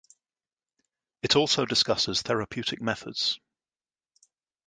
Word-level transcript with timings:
It 1.21 1.35
also 1.35 1.63
discusses 1.67 2.23
therapeutic 2.23 2.81
methods. 2.81 3.39